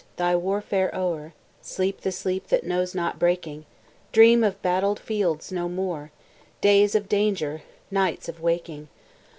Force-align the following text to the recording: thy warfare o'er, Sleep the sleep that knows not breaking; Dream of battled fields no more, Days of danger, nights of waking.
thy 0.15 0.35
warfare 0.35 0.89
o'er, 0.95 1.31
Sleep 1.61 2.01
the 2.01 2.11
sleep 2.11 2.47
that 2.47 2.63
knows 2.63 2.95
not 2.95 3.19
breaking; 3.19 3.67
Dream 4.11 4.43
of 4.43 4.59
battled 4.63 4.99
fields 4.99 5.51
no 5.51 5.69
more, 5.69 6.09
Days 6.59 6.95
of 6.95 7.07
danger, 7.07 7.61
nights 7.91 8.27
of 8.27 8.41
waking. 8.41 8.87